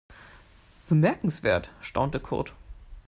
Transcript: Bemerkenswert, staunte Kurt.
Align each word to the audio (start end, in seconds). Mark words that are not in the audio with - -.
Bemerkenswert, 0.89 1.69
staunte 1.79 2.19
Kurt. 2.19 2.53